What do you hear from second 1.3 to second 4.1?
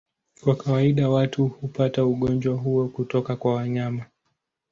hupata ugonjwa huo kutoka kwa wanyama.